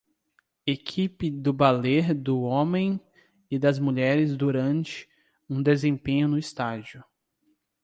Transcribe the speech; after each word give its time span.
Equipe 0.65 1.29
do 1.29 1.53
ballet 1.53 2.11
do 2.15 2.41
homem 2.45 2.99
e 3.51 3.59
das 3.59 3.77
mulheres 3.77 4.35
durante 4.35 5.07
um 5.47 5.61
desempenho 5.61 6.27
no 6.27 6.39
estágio. 6.39 7.03